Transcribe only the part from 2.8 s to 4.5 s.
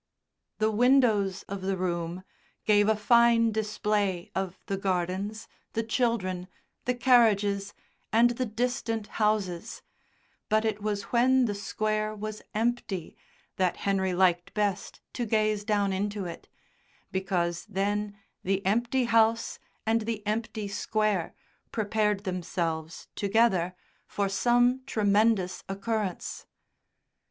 a fine display